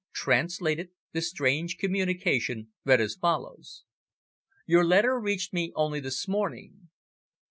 [0.13, 3.83] Translated, the strange communication read as follows:
[4.65, 6.89] "Your letter reached me only this morning.